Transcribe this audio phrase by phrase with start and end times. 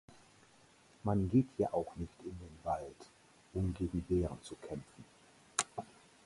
[1.03, 2.95] Man geht ja auch nicht in den Wald,
[3.53, 5.05] um gegen Bären zu kämpfen.